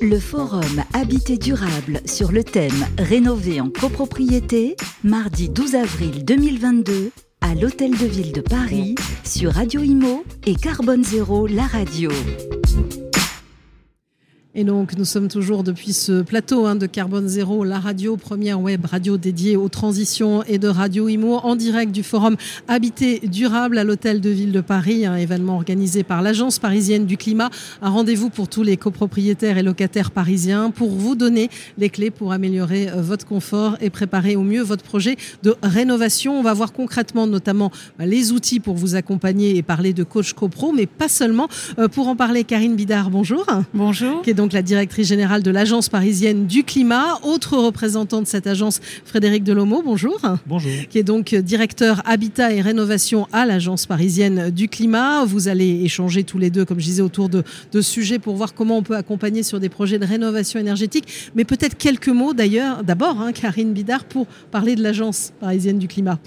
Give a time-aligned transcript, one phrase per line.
[0.00, 7.10] Le forum Habité durable sur le thème Rénover en copropriété, mardi 12 avril 2022
[7.40, 12.10] à l'Hôtel de Ville de Paris sur Radio Imo et Carbone Zéro, la radio.
[14.60, 18.60] Et donc, nous sommes toujours depuis ce plateau hein, de Carbone Zéro, la radio, première
[18.60, 22.34] web radio dédiée aux transitions et de Radio Imo, en direct du forum
[22.66, 27.16] Habité durable à l'Hôtel de Ville de Paris, un événement organisé par l'Agence parisienne du
[27.16, 27.50] climat.
[27.82, 32.32] Un rendez-vous pour tous les copropriétaires et locataires parisiens pour vous donner les clés pour
[32.32, 36.36] améliorer euh, votre confort et préparer au mieux votre projet de rénovation.
[36.36, 40.32] On va voir concrètement notamment bah, les outils pour vous accompagner et parler de coach
[40.32, 41.46] copro, mais pas seulement.
[41.78, 43.46] Euh, pour en parler, Karine Bidard, bonjour.
[43.72, 44.22] Bonjour.
[44.22, 47.18] Qui est donc la directrice générale de l'Agence parisienne du climat.
[47.22, 50.20] Autre représentant de cette agence, Frédéric Delomo, bonjour.
[50.46, 50.70] Bonjour.
[50.90, 55.24] Qui est donc directeur habitat et rénovation à l'Agence parisienne du climat.
[55.24, 58.54] Vous allez échanger tous les deux, comme je disais, autour de, de sujets pour voir
[58.54, 61.30] comment on peut accompagner sur des projets de rénovation énergétique.
[61.34, 65.88] Mais peut-être quelques mots d'ailleurs, d'abord, hein, Karine Bidard, pour parler de l'Agence parisienne du
[65.88, 66.18] climat.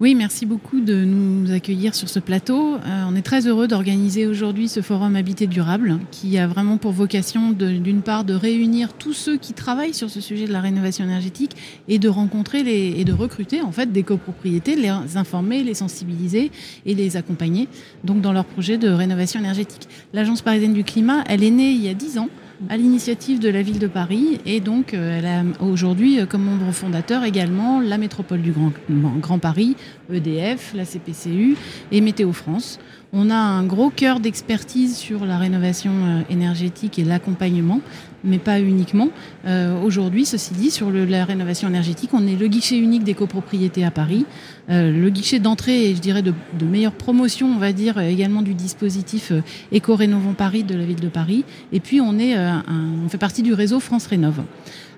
[0.00, 2.76] Oui, merci beaucoup de nous accueillir sur ce plateau.
[2.76, 6.92] Euh, on est très heureux d'organiser aujourd'hui ce forum Habité durable qui a vraiment pour
[6.92, 11.04] vocation d'une part de réunir tous ceux qui travaillent sur ce sujet de la rénovation
[11.04, 11.56] énergétique
[11.88, 16.52] et de rencontrer les, et de recruter en fait des copropriétés, les informer, les sensibiliser
[16.86, 17.66] et les accompagner
[18.04, 19.88] donc dans leur projet de rénovation énergétique.
[20.12, 22.28] L'Agence parisienne du climat, elle est née il y a dix ans
[22.68, 24.40] à l'initiative de la ville de Paris.
[24.44, 28.72] Et donc, euh, elle a aujourd'hui euh, comme membre fondateur également la métropole du Grand,
[29.20, 29.76] Grand Paris,
[30.12, 31.56] EDF, la CPCU
[31.92, 32.78] et Météo France.
[33.14, 37.80] On a un gros cœur d'expertise sur la rénovation euh, énergétique et l'accompagnement,
[38.22, 39.08] mais pas uniquement.
[39.46, 43.82] Euh, aujourd'hui, ceci dit, sur la rénovation énergétique, on est le guichet unique des copropriétés
[43.82, 44.26] à Paris,
[44.68, 48.52] euh, le guichet d'entrée et je dirais de, meilleure promotion, on va dire, également du
[48.52, 49.32] dispositif
[49.72, 51.46] Éco-Rénovons Paris de la ville de Paris.
[51.72, 54.42] Et puis, on, est, on fait partie du réseau France Rénove.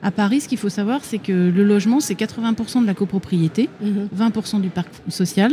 [0.02, 3.68] À Paris, ce qu'il faut savoir, c'est que le logement, c'est 80% de la copropriété,
[3.82, 4.62] 20% mhm.
[4.62, 5.52] du parc social.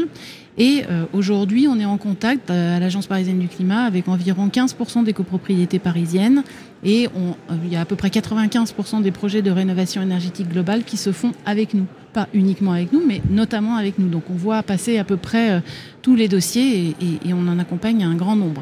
[0.57, 4.47] Et euh, aujourd'hui, on est en contact euh, à l'Agence parisienne du climat avec environ
[4.47, 6.43] 15% des copropriétés parisiennes.
[6.83, 10.49] Et on, euh, il y a à peu près 95% des projets de rénovation énergétique
[10.49, 11.85] globale qui se font avec nous.
[12.17, 14.09] Pas uniquement avec nous, mais notamment avec nous.
[14.09, 15.61] Donc on voit passer à peu près
[16.01, 16.95] tous les dossiers
[17.25, 18.61] et, on en accompagne un grand nombre.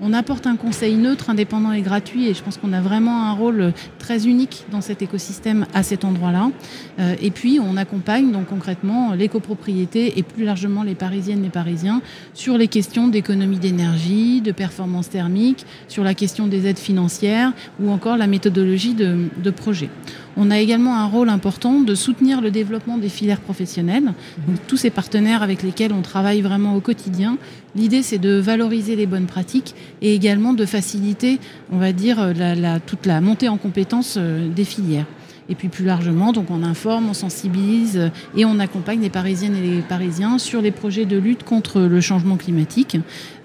[0.00, 3.32] On apporte un conseil neutre, indépendant et gratuit et je pense qu'on a vraiment un
[3.32, 6.50] rôle très unique dans cet écosystème à cet endroit-là.
[6.98, 11.50] Euh, et puis on accompagne donc concrètement les copropriétés et plus largement les parisiennes et
[11.50, 12.00] parisiens
[12.32, 17.90] sur les questions d'économie d'énergie, de performance thermique, sur la question des aides financières ou
[17.90, 19.90] encore la méthodologie de projet.
[20.36, 24.12] On a également un rôle important de soutenir le développement des filières professionnelles,
[24.46, 27.38] donc tous ces partenaires avec lesquels on travaille vraiment au quotidien.
[27.76, 31.38] L'idée, c'est de valoriser les bonnes pratiques et également de faciliter,
[31.70, 35.06] on va dire, la, toute la montée en compétences euh, des filières.
[35.48, 39.56] Et puis plus largement, donc on informe, on sensibilise euh, et on accompagne les Parisiennes
[39.56, 42.96] et les Parisiens sur les projets de lutte contre le changement climatique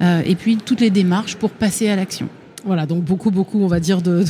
[0.02, 2.30] euh, et puis toutes les démarches pour passer à l'action.
[2.70, 4.24] Voilà, donc beaucoup, beaucoup, on va dire, de,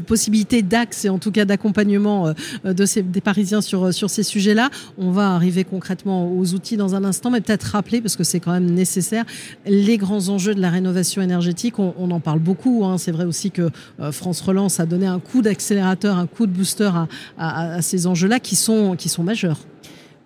[0.00, 2.34] possibilités d'axe et en tout cas d'accompagnement
[2.66, 4.68] euh, de ces, des Parisiens sur, sur ces sujets-là.
[4.98, 8.38] On va arriver concrètement aux outils dans un instant, mais peut-être rappeler, parce que c'est
[8.38, 9.24] quand même nécessaire,
[9.64, 11.78] les grands enjeux de la rénovation énergétique.
[11.78, 12.84] On, en parle beaucoup.
[12.84, 12.98] Hein.
[12.98, 16.52] C'est vrai aussi que euh, France Relance a donné un coup d'accélérateur, un coup de
[16.52, 16.90] booster
[17.38, 19.60] à, à ces enjeux-là qui sont, qui sont majeurs.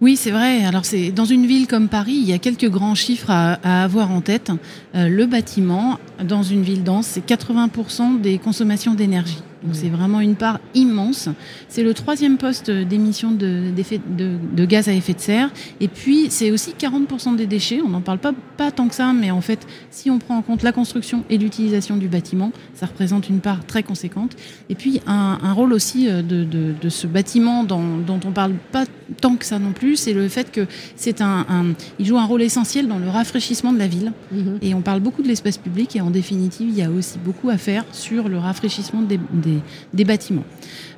[0.00, 0.64] Oui, c'est vrai.
[0.64, 4.12] Alors, c'est dans une ville comme Paris, il y a quelques grands chiffres à, avoir
[4.12, 4.52] en tête.
[4.94, 9.42] Euh, le bâtiment, dans une ville dense, c'est 80% des consommations d'énergie.
[9.62, 11.28] Donc c'est vraiment une part immense.
[11.68, 13.72] C'est le troisième poste d'émission de,
[14.16, 15.50] de, de, gaz à effet de serre.
[15.80, 17.80] Et puis c'est aussi 40% des déchets.
[17.84, 20.42] On n'en parle pas, pas tant que ça, mais en fait, si on prend en
[20.42, 24.36] compte la construction et l'utilisation du bâtiment, ça représente une part très conséquente.
[24.68, 28.54] Et puis un, un rôle aussi euh, de, de ce bâtiment dont, dont on parle
[28.72, 28.84] pas
[29.20, 31.64] tant que ça non plus, c'est le fait que c'est un, un,
[31.98, 34.12] il joue un rôle essentiel dans le rafraîchissement de la ville.
[34.32, 34.58] Mm-hmm.
[34.62, 37.48] Et on parle beaucoup de l'espace public et en définitive, il y a aussi beaucoup
[37.48, 39.47] à faire sur le rafraîchissement des des,
[39.92, 40.44] bâtiments.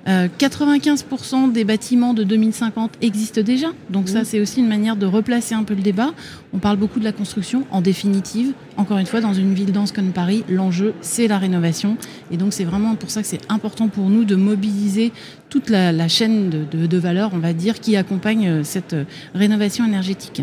[0.06, 3.68] 95% euh, des bâtiments de 2050 existent déjà.
[3.90, 6.12] Donc ça, c'est aussi une manière de replacer un peu le débat.
[6.52, 7.64] On parle beaucoup de la construction.
[7.70, 11.96] En définitive, encore une fois, dans une ville dense comme Paris, l'enjeu, c'est la rénovation.
[12.30, 15.12] Et donc c'est vraiment pour ça que c'est important pour nous de mobiliser
[15.50, 19.04] toute la, chaîne de, de, valeur, on va dire, qui accompagne euh, cette euh,
[19.34, 20.42] rénovation énergétique.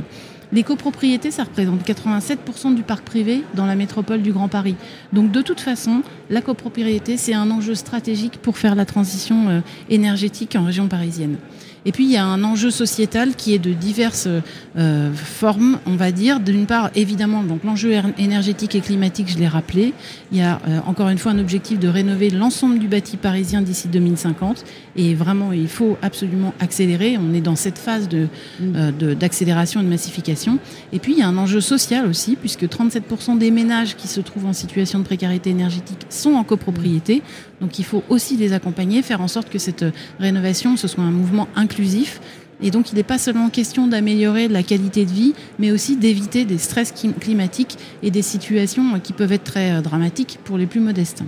[0.54, 4.76] Les copropriétés, ça représente 87% du parc privé dans la métropole du Grand Paris.
[5.12, 9.60] Donc de toute façon, la copropriété, c'est un enjeu stratégique pour faire la transition euh,
[9.90, 11.38] énergétique en région parisienne.
[11.88, 14.28] Et puis il y a un enjeu sociétal qui est de diverses
[14.78, 16.42] euh, formes, on va dire.
[16.42, 19.94] D'une part, évidemment, donc l'enjeu énergétique et climatique, je l'ai rappelé.
[20.34, 23.62] Il y a euh, encore une fois un objectif de rénover l'ensemble du bâti parisien
[23.62, 24.66] d'ici 2050.
[24.98, 27.18] Et vraiment, il faut absolument accélérer.
[27.18, 28.28] On est dans cette phase de,
[28.60, 28.74] mm.
[28.76, 30.60] euh, d'accélération et de massification.
[30.92, 34.20] Et puis il y a un enjeu social aussi, puisque 37% des ménages qui se
[34.20, 37.24] trouvent en situation de précarité énergétique sont en copropriété.
[37.62, 39.86] Donc il faut aussi les accompagner, faire en sorte que cette
[40.20, 41.77] rénovation, ce soit un mouvement inclusif.
[42.62, 46.44] Et donc il n'est pas seulement question d'améliorer la qualité de vie, mais aussi d'éviter
[46.46, 50.80] des stress climatiques et des situations qui peuvent être très euh, dramatiques pour les plus
[50.80, 51.24] modestes.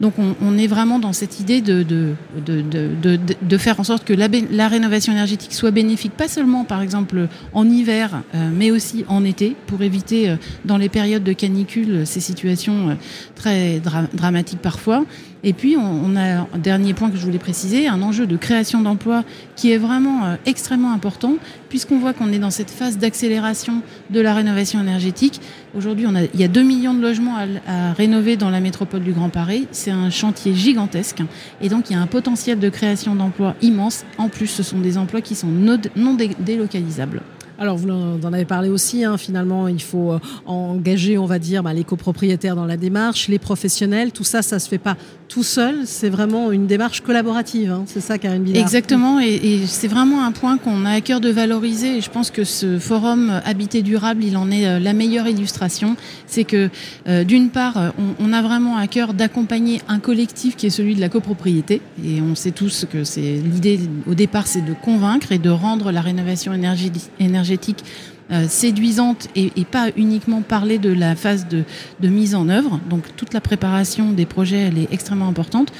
[0.00, 2.14] Donc on, est vraiment dans cette idée de, de,
[2.44, 7.28] de, de faire en sorte que la, rénovation énergétique soit bénéfique, pas seulement par exemple
[7.52, 12.06] en hiver, euh, mais aussi en été, pour éviter euh, dans les périodes de canicule
[12.06, 12.94] ces situations euh,
[13.36, 13.80] très
[14.12, 15.04] dramatiques parfois.
[15.46, 18.80] Et puis, on, a un dernier point que je voulais préciser, un enjeu de création
[18.80, 19.24] d'emplois
[19.56, 21.34] qui est vraiment extrêmement important,
[21.68, 25.42] puisqu'on voit qu'on est dans cette phase d'accélération de la rénovation énergétique.
[25.76, 27.36] Aujourd'hui, il y a 2 millions de logements
[27.66, 29.43] à, rénover dans la métropole du Grand Paris.
[29.70, 31.22] C'est un chantier gigantesque.
[31.60, 34.04] Et donc, il y a un potentiel de création d'emplois immense.
[34.18, 37.22] En plus, ce sont des emplois qui sont non délocalisables.
[37.56, 41.62] Alors, vous en avez parlé aussi, hein, finalement, il faut euh, engager, on va dire,
[41.62, 44.96] bah, les copropriétaires dans la démarche, les professionnels, tout ça, ça se fait pas
[45.28, 47.84] tout seul, c'est vraiment une démarche collaborative, hein.
[47.86, 51.30] c'est ça Karine Billard Exactement, et, c'est vraiment un point qu'on a à cœur de
[51.30, 55.28] valoriser, et je pense que ce forum Habité durable, il en est euh, la meilleure
[55.28, 55.96] illustration,
[56.26, 56.70] c'est que
[57.08, 61.00] euh, d'une part, on, a vraiment à cœur d'accompagner un collectif qui est celui de
[61.00, 63.78] la copropriété, et on sait tous que c'est l'idée
[64.08, 67.10] au départ, c'est de convaincre et de rendre la rénovation énergétique
[68.30, 71.64] euh, séduisante et, pas uniquement parler de la phase de,
[72.00, 72.80] de, mise en œuvre.
[72.88, 75.72] Donc toute la préparation des projets, elle est extrêmement importante.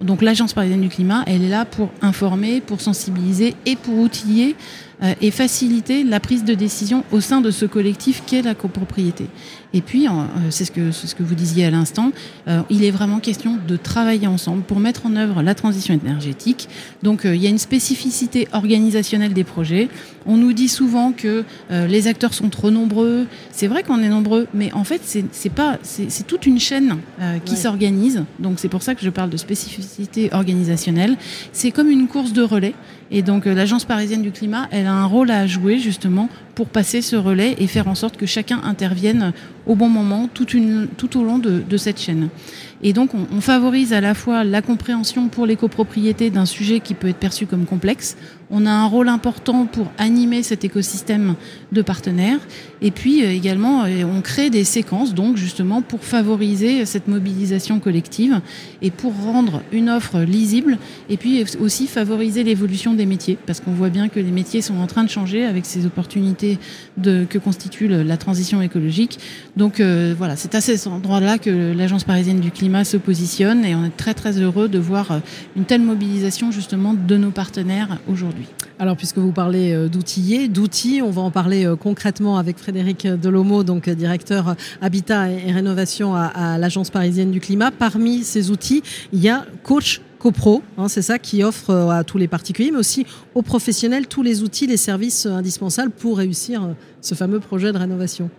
[0.00, 4.54] Donc l'Agence parisienne du climat, elle est là pour informer, pour sensibiliser et pour outiller
[5.20, 9.26] et faciliter la prise de décision au sein de ce collectif qu'est la copropriété.
[9.74, 10.10] Et puis, euh,
[10.50, 12.12] c'est ce que, ce que vous disiez à l'instant,
[12.48, 16.68] euh, il est vraiment question de travailler ensemble pour mettre en œuvre la transition énergétique.
[17.02, 19.88] Donc, il y a une spécificité organisationnelle des projets.
[20.26, 23.26] On nous dit souvent que les acteurs sont trop nombreux.
[23.50, 25.00] C'est vrai qu'on est nombreux, mais en fait,
[25.32, 26.96] c'est pas, c'est toute une chaîne
[27.44, 28.24] qui s'organise.
[28.38, 31.16] Donc, c'est pour ça que je parle de spécificité organisationnelle.
[31.52, 32.74] C'est comme une course de relais.
[33.10, 37.02] Et donc, l'Agence parisienne du climat, elle a un rôle à jouer justement pour passer
[37.02, 39.32] ce relais et faire en sorte que chacun intervienne
[39.66, 40.46] au bon moment tout,
[41.16, 42.28] au long de, de cette chaîne.
[42.82, 46.80] Et donc, on, on, favorise à la fois la compréhension pour les copropriétés d'un sujet
[46.80, 48.16] qui peut être perçu comme complexe.
[48.50, 51.34] On a un rôle important pour animer cet écosystème
[51.70, 52.40] de partenaires.
[52.80, 57.78] Et puis euh, également, euh, on crée des séquences, donc justement, pour favoriser cette mobilisation
[57.78, 58.40] collective
[58.80, 60.78] et pour rendre une offre lisible.
[61.10, 64.78] Et puis aussi favoriser l'évolution des métiers, parce qu'on voit bien que les métiers sont
[64.78, 66.58] en train de changer avec ces opportunités
[67.02, 69.18] que constitue la transition écologique.
[69.56, 73.74] Donc euh, voilà, c'est à cet endroit-là que l'Agence parisienne du climat se positionne et
[73.74, 75.20] on est très très heureux de voir
[75.56, 78.37] une telle mobilisation justement de nos partenaires aujourd'hui.
[78.78, 83.06] Alors puisque vous parlez euh, d'outiller, d'outils, on va en parler euh, concrètement avec Frédéric
[83.06, 87.70] Delomo, donc directeur habitat et rénovation à, l'Agence parisienne du climat.
[87.70, 88.82] Parmi ces outils,
[89.12, 92.78] il y a Coach CoPro, hein, c'est ça qui offre à tous les particuliers, mais
[92.78, 96.68] aussi aux professionnels tous les outils, les services indispensables pour réussir
[97.00, 98.30] ce fameux projet de rénovation.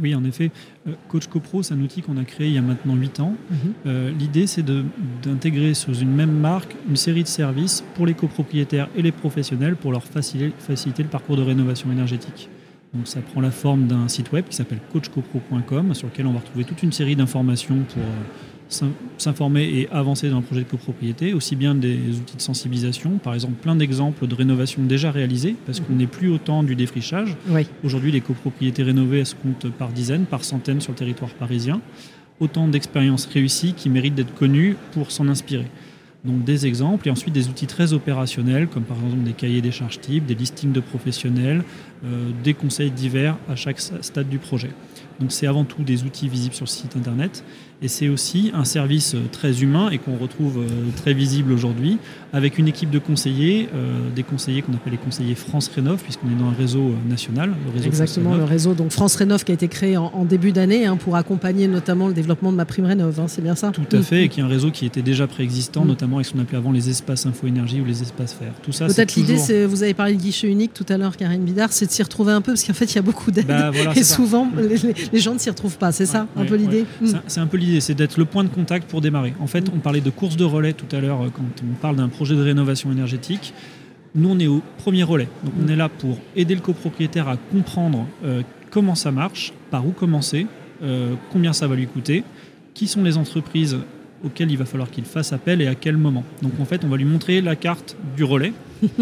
[0.00, 0.50] Oui, en effet.
[0.88, 3.36] Euh, Coach CoPro, c'est un outil qu'on a créé il y a maintenant 8 ans.
[3.50, 3.56] Mhm.
[3.86, 8.88] Euh, l'idée, c'est d'intégrer sous une même marque une série de services pour les copropriétaires
[8.96, 12.48] et les professionnels pour leur faciliter, faciliter le parcours de rénovation énergétique.
[12.92, 16.40] Donc, ça prend la forme d'un site web qui s'appelle coachcopro.com sur lequel on va
[16.40, 18.22] retrouver toute une série d'informations pour euh,
[18.68, 23.34] s'informer et avancer dans le projet de copropriété, aussi bien des outils de sensibilisation, par
[23.34, 25.98] exemple plein d'exemples de rénovation déjà réalisées, parce qu'on mhm.
[25.98, 27.36] n'est plus au temps du défrichage.
[27.84, 31.80] Aujourd'hui, les copropriétés rénovées, elles se comptent par dizaines, par centaines sur le territoire parisien.
[32.40, 35.66] Autant d'expériences réussies qui méritent d'être connues pour s'en inspirer.
[36.24, 39.70] Donc des exemples et ensuite des outils très opérationnels comme par exemple des cahiers des
[39.70, 41.62] charges types, des listings de professionnels,
[42.04, 44.70] euh, des conseils divers à chaque stade du projet.
[45.20, 47.44] Donc c'est avant tout des outils visibles sur le site internet.
[47.84, 51.98] Et c'est aussi un service très humain et qu'on retrouve euh, très visible aujourd'hui,
[52.34, 56.28] avec une équipe de conseillers, euh, des conseillers qu'on appelle les conseillers France Rénov, puisqu'on
[56.28, 57.52] est dans un réseau euh, national.
[57.64, 60.84] Le réseau Exactement, le réseau donc France Rénov qui a été créé en, début d'année
[60.84, 63.70] hein, pour accompagner notamment le développement de ma prime Rénov, hein, c'est bien ça?
[63.70, 65.88] Tout à fait, et qui est un réseau qui était déjà préexistant, mm.
[65.88, 68.52] notamment avec ce qu'on appelait avant les espaces info-énergie ou les espaces fer.
[68.64, 71.44] Tout ça, Peut-être l'idée, c'est, vous avez parlé de guichet unique tout à l'heure, Karine
[71.44, 73.46] Bidard, c'est de s'y retrouver un peu, parce qu'en fait, il y a beaucoup d'aides,
[73.46, 74.48] bah, et souvent,
[75.12, 76.84] les, gens ne s'y retrouvent pas, c'est ça, un peu l'idée?
[77.00, 77.06] Mm.
[77.28, 79.34] C'est un peu l'idée, c'est d'être le point de contact pour démarrer.
[79.40, 81.96] En fait, on parlait de course de relais tout à l'heure euh, quand on parle
[81.96, 83.54] d'un projet de rénovation énergétique.
[84.14, 85.28] Nous, on est au premier relais.
[85.44, 89.86] Donc, on est là pour aider le copropriétaire à comprendre euh, comment ça marche, par
[89.86, 90.46] où commencer,
[90.82, 92.24] euh, combien ça va lui coûter,
[92.74, 93.76] qui sont les entreprises
[94.24, 96.24] auxquelles il va falloir qu'il fasse appel et à quel moment.
[96.42, 98.52] Donc, en fait, on va lui montrer la carte du relais.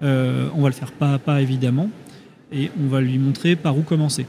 [0.00, 1.88] on va le faire pas à pas, évidemment,
[2.52, 4.26] et on va lui montrer par où commencer.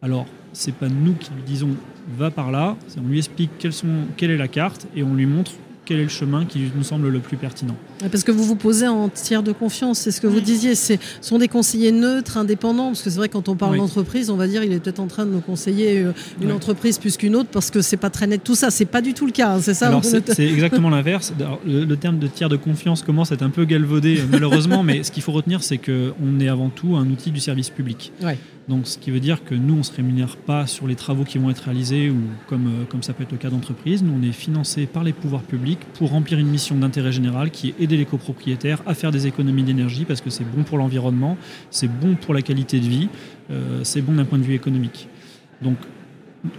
[0.00, 1.70] Alors, c'est pas nous qui lui disons
[2.16, 3.50] va par là, on lui explique
[4.16, 5.52] quelle est la carte et on lui montre
[5.84, 7.76] quel est le chemin qui nous semble le plus pertinent.
[8.10, 10.94] Parce que vous vous posez en tiers de confiance, c'est ce que vous disiez, ce
[11.20, 14.46] sont des conseillers neutres, indépendants, parce que c'est vrai quand on parle d'entreprise, on va
[14.46, 17.48] dire il est peut-être en train de nous conseiller euh, une entreprise plus qu'une autre
[17.50, 19.60] parce que c'est pas très net tout ça, c'est pas du tout le cas, hein,
[19.60, 21.32] c'est ça c'est exactement l'inverse.
[21.66, 25.02] Le, terme de tiers de confiance commence à être un peu galvaudé euh, malheureusement, mais
[25.02, 28.12] ce qu'il faut retenir c'est qu'on est avant tout un outil du service public.
[28.68, 31.24] Donc, ce qui veut dire que nous, on ne se rémunère pas sur les travaux
[31.24, 34.02] qui vont être réalisés ou comme, euh, comme ça peut être le cas d'entreprise.
[34.02, 37.68] Nous, on est financé par les pouvoirs publics pour remplir une mission d'intérêt général qui
[37.68, 41.36] est les copropriétaires à faire des économies d'énergie parce que c'est bon pour l'environnement,
[41.70, 43.08] c'est bon pour la qualité de vie,
[43.50, 45.08] euh, c'est bon d'un point de vue économique.
[45.62, 45.76] Donc,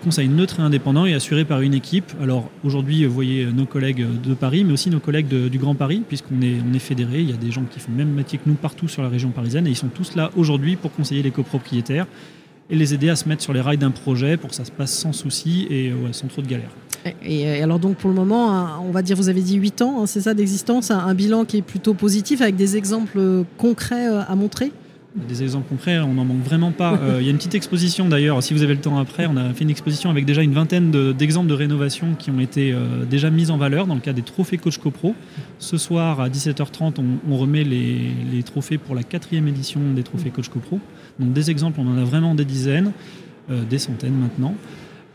[0.01, 2.13] conseil neutre et indépendant et assuré par une équipe.
[2.21, 6.03] Alors aujourd'hui, vous voyez nos collègues de Paris, mais aussi nos collègues du Grand Paris,
[6.07, 6.89] puisqu'on est, on est.
[6.89, 9.09] Il y a des gens qui font le même métier que nous partout sur la
[9.09, 12.07] région parisienne et ils sont tous là aujourd'hui pour conseiller les copropriétaires
[12.69, 14.71] et les aider à se mettre sur les rails d'un projet pour que ça se
[14.71, 16.71] passe sans souci et sans trop de galères.
[17.25, 20.05] Et, alors donc pour le moment, on va dire, vous avez dit 8 ans, hein,
[20.05, 24.35] c'est ça d'existence, un bilan qui est plutôt positif avec des exemples concrets euh, à
[24.35, 24.71] montrer?
[25.15, 26.93] Des exemples concrets, on n'en manque vraiment pas.
[26.95, 29.37] Euh, il y a une petite exposition d'ailleurs, si vous avez le temps après, on
[29.37, 33.05] a fait une exposition avec déjà une vingtaine d'exemples de, rénovation qui ont été euh,
[33.05, 35.13] déjà mis en valeur dans le cadre des trophées Coach CoPro.
[35.59, 36.95] Ce soir à 17h30,
[37.29, 40.79] on, remet les, trophées pour la quatrième édition des trophées Coach CoPro.
[41.19, 42.91] Donc des exemples, on en a vraiment des dizaines,
[43.51, 44.55] euh, des centaines maintenant.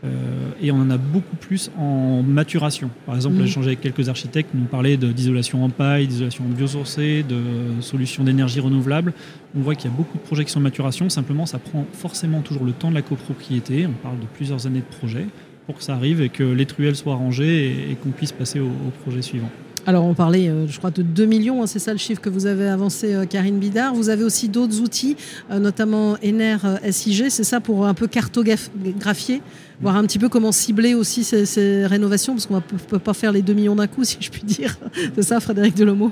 [0.05, 2.89] Euh, et on en a beaucoup plus en maturation.
[3.05, 7.23] Par exemple, j'ai échangé avec quelques architectes qui nous parlaient d'isolation en paille, d'isolation biosourcée,
[7.27, 9.13] de solutions d'énergie renouvelable.
[9.57, 11.09] On voit qu'il y a beaucoup de projets qui sont en maturation.
[11.09, 13.87] Simplement, ça prend forcément toujours le temps de la copropriété.
[13.87, 15.25] On parle de plusieurs années de projet
[15.65, 18.71] pour que ça arrive et que les truelles soient rangées et, qu'on puisse passer au
[19.03, 19.51] projet suivant.
[19.89, 22.29] Alors on parlait, euh, je crois, de 2 millions, hein, c'est ça le chiffre que
[22.29, 23.95] vous avez avancé, euh, Karine Bidard.
[23.95, 25.17] Vous avez aussi d'autres outils,
[25.49, 29.41] euh, notamment NR SIG, c'est ça pour un peu cartographier,
[29.81, 33.31] voir un petit peu comment cibler aussi ces, rénovations, parce qu'on ne peut pas faire
[33.31, 34.77] les 2 millions d'un coup, si je puis dire.
[35.15, 36.11] c'est ça, Frédéric Delomo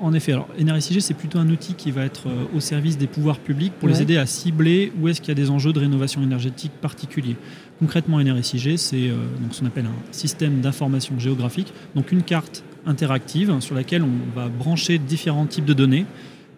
[0.00, 3.38] en, effet, alors NRSIG, c'est plutôt un outil qui va être au service des pouvoirs
[3.38, 6.22] publics pour les aider à cibler où est-ce qu'il y a des enjeux de rénovation
[6.22, 7.36] énergétique particuliers.
[7.78, 9.10] Concrètement, NRSIG, c'est
[9.52, 14.48] ce qu'on appelle un système d'information géographique, donc une carte interactive sur laquelle on va
[14.48, 16.06] brancher différents types de données,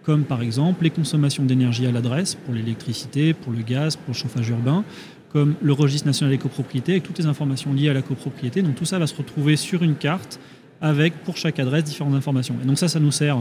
[0.03, 4.15] comme par exemple les consommations d'énergie à l'adresse pour l'électricité, pour le gaz, pour le
[4.15, 4.85] chauffage urbain,
[5.33, 8.63] comme le registre national des copropriétés avec toutes les informations liées à la copropriété.
[8.63, 10.41] Donc tout ça va se retrouver sur une carte
[10.81, 12.55] avec pour chaque adresse différentes informations.
[12.63, 13.39] Et donc ça, ça nous sert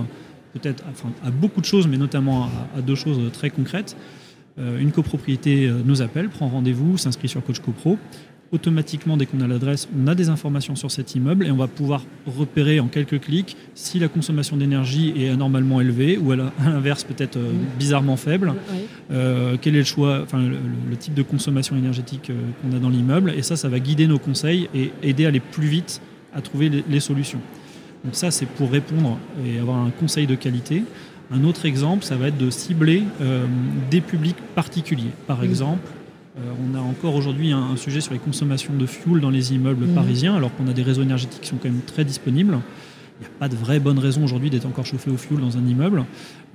[0.54, 0.84] peut-être
[1.24, 3.96] à beaucoup de choses, mais notamment à, deux choses très concrètes.
[4.60, 8.00] Euh, une copropriété euh, nous appelle, prend rendez-vous, s'inscrit sur Coach CoPro
[8.52, 11.68] automatiquement, dès qu'on a l'adresse, on a des informations sur cet immeuble et on va
[11.68, 17.04] pouvoir repérer en quelques clics si la consommation d'énergie est anormalement élevée ou à l'inverse
[17.04, 18.54] peut-être euh, bizarrement faible,
[19.12, 22.90] euh, quel est le choix, enfin le, type de consommation énergétique euh, qu'on a dans
[22.90, 26.02] l'immeuble et ça, ça va guider nos conseils et aider à aller plus vite
[26.34, 27.40] à trouver les, solutions.
[28.04, 30.84] Donc ça, c'est pour répondre et avoir un conseil de qualité.
[31.32, 33.04] Un autre exemple, ça va être de cibler
[33.90, 35.12] des publics particuliers.
[35.26, 36.07] Par exemple, euh,
[36.38, 39.96] on a encore aujourd'hui un, sujet sur les consommations de fuel dans les immeubles mhm.
[39.96, 42.60] parisiens, alors qu'on a des réseaux énergétiques qui sont quand même très disponibles.
[43.20, 45.58] Il n'y a pas de vraie bonne raison aujourd'hui d'être encore chauffé au fuel dans
[45.58, 46.06] un immeuble,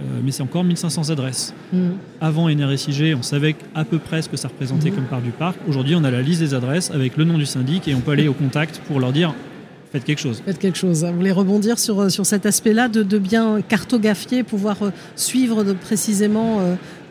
[0.00, 1.54] euh, mais c'est encore 1500 adresses.
[1.72, 1.94] Mhm.
[2.20, 4.96] Avant NRSIG, on savait à peu près ce que ça représentait mhm.
[4.96, 5.56] comme part du parc.
[5.66, 8.12] Aujourd'hui, on a la liste des adresses avec le nom du syndic et on peut
[8.12, 9.34] aller au contact pour leur dire
[9.92, 10.42] faites quelque chose.
[10.44, 11.04] Faites quelque chose.
[11.04, 14.78] Vous voulez rebondir sur, sur cet aspect-là, de, de, bien cartographier, pouvoir
[15.16, 16.58] suivre de, précisément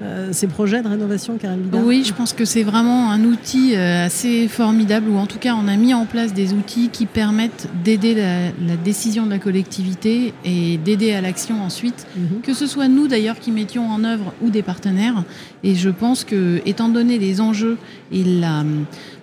[0.02, 4.48] euh, ces projets de rénovation, Karine Oui, je pense que c'est vraiment un outil assez
[4.48, 8.16] formidable, ou en tout cas on a mis en place des outils qui permettent d'aider
[8.16, 12.42] la, la, décision de la collectivité et d'aider à l'action ensuite, mm-hmm.
[12.42, 15.24] que ce soit nous d'ailleurs qui mettions en œuvre ou des partenaires.
[15.64, 17.78] Et je pense que, étant donné les enjeux
[18.12, 18.64] et la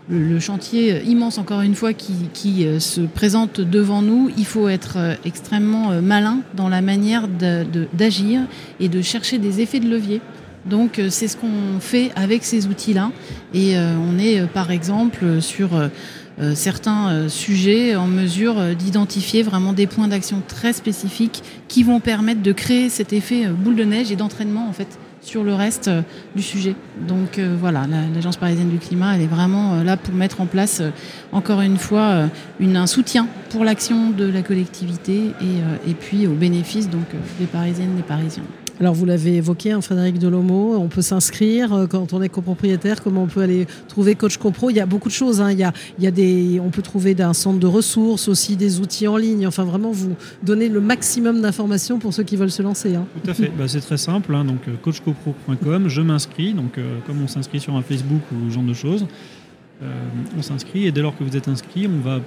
[0.09, 4.97] le, chantier immense, encore une fois, qui, euh, se présente devant nous, il faut être
[4.97, 8.41] euh, extrêmement euh, malin dans la manière d'agir
[8.81, 10.21] et de chercher des effets de levier.
[10.67, 13.11] Donc c'est ce qu'on fait avec ces outils-là.
[13.55, 15.71] Et on est par exemple sur
[16.55, 22.53] certains sujets en mesure d'identifier vraiment des points d'action très spécifiques qui vont permettre de
[22.53, 26.03] créer cet effet boule de neige et d'entraînement en fait sur le reste euh,
[26.35, 26.75] du sujet.
[27.07, 30.47] Donc euh, voilà, l'Agence parisienne du climat, elle est vraiment euh, là pour mettre en
[30.47, 30.83] place,
[31.33, 32.29] encore une fois,
[32.61, 35.33] un soutien pour l'action de la collectivité
[35.87, 38.45] et, puis au bénéfice des Parisiennes et des Parisiens.
[38.81, 43.03] Alors vous l'avez évoqué, hein, Frédéric Delomo, on peut s'inscrire euh, quand on est copropriétaire,
[43.03, 44.71] comment on peut aller trouver Coach Copro?
[44.71, 45.51] Il y a beaucoup de choses, hein.
[45.51, 49.49] y a, des, on peut trouver un centre de ressources, aussi des outils en ligne,
[49.49, 52.95] enfin vraiment vous donner le maximum d'informations pour ceux qui veulent se lancer.
[52.95, 53.07] Hein.
[53.25, 57.21] Tout à fait, bah, c'est très simple, donc euh, coachcopro.com, je m'inscris, donc euh, comme
[57.21, 59.07] on s'inscrit sur un Facebook ou ce genre de choses,
[60.37, 62.19] on s'inscrit et dès lors que vous êtes inscrit, on va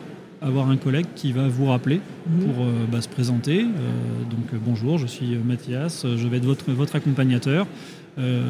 [0.42, 2.46] avoir un collègue qui va vous rappeler mhm.
[2.46, 3.62] pour euh, bah, se présenter.
[3.62, 3.66] Euh,
[4.30, 7.68] donc euh, bonjour, je suis Mathias, je vais être votre, votre accompagnateur.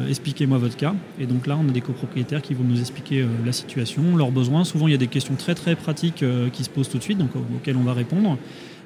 [0.08, 0.94] expliquez-moi votre cas.
[1.20, 4.64] Et donc là, on a des copropriétaires qui vont nous expliquer la situation, leurs besoins.
[4.64, 7.18] Souvent, il y a des questions très très pratiques qui se posent tout de suite,
[7.18, 8.36] donc auxquelles on va répondre.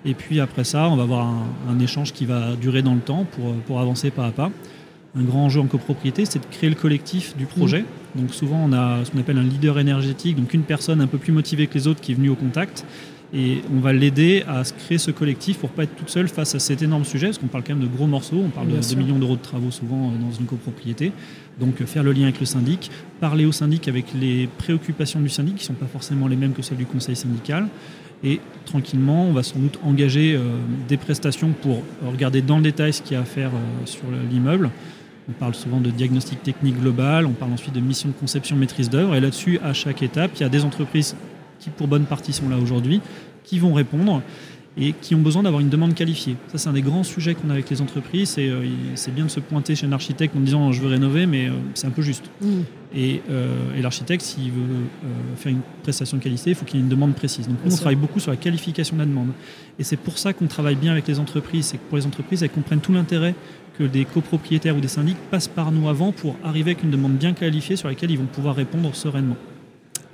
[0.04, 3.00] Et puis après ça, on va avoir un, un échange qui va durer dans le
[3.00, 4.50] temps pour, pour avancer pas à pas
[5.18, 7.82] un grand enjeu en copropriété, c'est de créer le collectif du projet.
[7.82, 8.20] Mmh.
[8.20, 11.18] Donc souvent, on a ce qu'on appelle un leader énergétique, donc une personne un peu
[11.18, 12.85] plus motivée que les autres qui est venue au contact.
[13.35, 16.58] Et on va l'aider à créer ce collectif pour pas être toute seule face à
[16.61, 18.94] cet énorme sujet, parce qu'on parle quand même de gros morceaux, on parle de 2
[18.96, 21.12] millions d'euros de travaux souvent euh, dans une copropriété.
[21.58, 25.28] Donc euh, faire le lien avec le syndic, parler au syndic avec les préoccupations du
[25.28, 27.66] syndic qui ne sont pas forcément les mêmes que celles du conseil syndical.
[28.23, 30.56] Et tranquillement, on va sans doute engager euh,
[30.88, 33.50] des prestations pour regarder dans le détail ce qu'il y a à faire
[33.85, 34.70] sur l'immeuble,
[35.28, 38.90] on parle souvent de diagnostic technique global, on parle ensuite de mission de conception maîtrise
[38.90, 39.14] d'œuvre.
[39.14, 41.16] Et là-dessus, à chaque étape, il y a des entreprises
[41.59, 43.00] qui, pour bonne partie, sont là aujourd'hui,
[43.45, 44.23] qui vont répondre
[44.78, 46.37] et qui ont besoin d'avoir une demande qualifiée.
[46.49, 48.37] Ça, c'est un des grands sujets qu'on a avec les entreprises.
[48.37, 51.25] Et euh, c'est bien de se pointer chez un architecte en disant je veux rénover,
[51.25, 52.25] mais euh, c'est un peu juste.
[52.42, 52.47] Mmh.
[52.95, 54.85] Et, euh, et l'architecte, s'il veut
[55.37, 57.49] faire une prestation de qualité, il faut qu'il y ait une demande précise.
[57.49, 59.30] Donc, on travaille beaucoup sur la qualification de la demande.
[59.78, 61.66] Et c'est pour ça qu'on travaille bien avec les entreprises.
[61.66, 63.35] C'est que pour les entreprises, elles comprennent tout l'intérêt
[63.78, 67.12] que des copropriétaires ou des syndics passent par nous avant pour arriver avec une demande
[67.12, 69.37] bien qualifiée sur laquelle ils vont pouvoir répondre sereinement.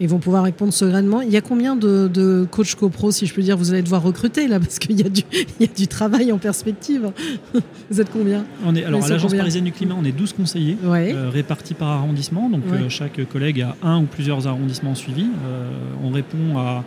[0.01, 1.21] Ils vont pouvoir répondre sereinement.
[1.21, 4.03] Il y a combien de, de coachs copro, si je peux dire, vous allez devoir
[4.03, 5.05] recruter là, parce qu'il y,
[5.61, 7.13] y, a du travail en perspective.
[7.91, 8.45] vous êtes combien?
[8.65, 11.89] On est, Alors, à l'Agence parisienne du climat, on est 12 conseillers euh, répartis par
[11.89, 12.49] arrondissement.
[12.49, 15.29] Donc, euh, chaque collègue a un ou plusieurs arrondissements suivis.
[15.47, 15.71] Euh,
[16.03, 16.85] on répond à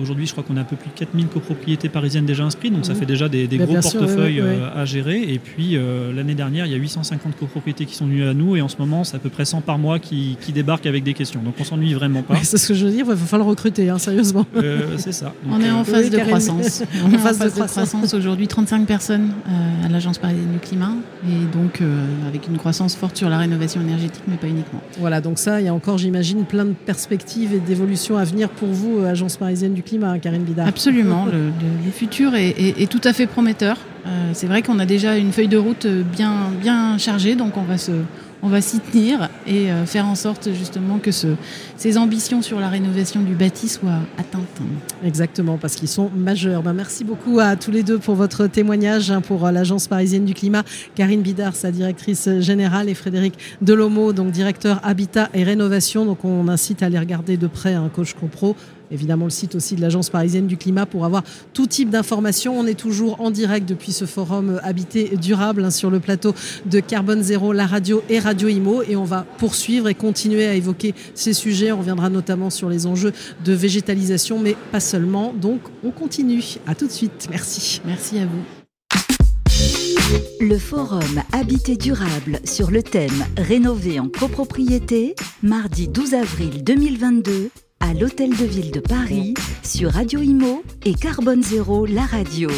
[0.00, 2.84] aujourd'hui, je crois qu'on a un peu plus de 4000 copropriétés parisiennes déjà inscrites, donc
[2.84, 5.22] ça fait déjà des, gros portefeuilles euh, à gérer.
[5.22, 8.56] Et puis euh, l'année dernière, il y a 850 copropriétés qui sont venues à nous,
[8.56, 11.14] et en ce moment, c'est à peu près 100 par mois qui, débarquent avec des
[11.14, 11.40] questions.
[11.42, 12.36] Donc on s'ennuie vraiment pas.
[12.42, 14.46] c'est ce que je veux dire, il va falloir recruter, hein, sérieusement.
[14.96, 15.34] c'est ça.
[15.48, 16.82] on est en phase de croissance.
[17.04, 19.32] on est en phase de croissance aujourd'hui, 35 personnes
[19.84, 21.82] à l'Agence parisienne du climat, et donc
[22.26, 24.80] avec une croissance forte sur la rénovation énergétique, mais pas uniquement.
[24.98, 28.48] Voilà, donc ça, il y a encore, j'imagine, plein de perspectives et d'évolutions à venir
[28.48, 30.66] pour vous, Agence parisienne du climat, hein, Karine Bidard.
[30.68, 33.78] Absolument, le, futur est, tout à fait prometteur.
[34.06, 37.62] Euh, c'est vrai qu'on a déjà une feuille de route bien, bien chargée, donc on
[37.62, 37.92] va se,
[38.42, 41.28] on va s'y tenir et euh, faire en sorte justement que ce,
[41.76, 44.42] ces ambitions sur la rénovation du bâti soient atteintes.
[45.04, 46.62] Exactement, parce qu'ils sont majeurs.
[46.62, 50.24] Ben, merci beaucoup à tous les deux pour votre témoignage hein, pour euh, l'Agence parisienne
[50.24, 50.62] du climat.
[50.94, 56.04] Karine Bidard, sa directrice générale, et Frédéric Delomo, donc directeur Habitat et Rénovation.
[56.04, 58.54] Donc on incite à aller regarder de près un coach compro
[58.90, 61.22] évidemment le site aussi de l'Agence parisienne du climat pour avoir
[61.52, 62.58] tout type d'informations.
[62.58, 66.34] On est toujours en direct depuis ce forum Habité durable hein, sur le plateau
[66.66, 68.82] de Carbone Zéro, la radio et Radio Imo.
[68.82, 71.72] Et on va poursuivre et continuer à évoquer ces sujets.
[71.72, 73.12] On reviendra notamment sur les enjeux
[73.44, 75.32] de végétalisation, mais pas seulement.
[75.32, 76.44] Donc on continue.
[76.66, 77.28] À tout de suite.
[77.30, 77.80] Merci.
[77.84, 78.42] Merci à vous.
[80.40, 87.94] Le forum Habité durable sur le thème Rénover en copropriété, mardi 12 avril 2022 à
[87.94, 92.48] l'Hôtel de Ville de Paris sur Radio Imo et Carbone Zéro, la radio.